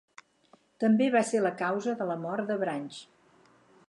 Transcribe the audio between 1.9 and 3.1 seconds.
de la mort de Branch.